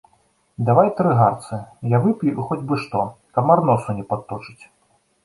[0.67, 1.59] Давай тры гарцы,
[1.95, 3.03] я вып'ю і хоць бы што,
[3.37, 4.63] камар носу не падточыць!